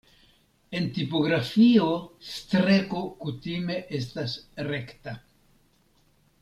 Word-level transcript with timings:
En 0.77 0.87
tipografio 0.95 1.91
streko 2.29 3.03
kutime 3.27 3.79
estas 4.01 4.35
rekta. 4.73 5.19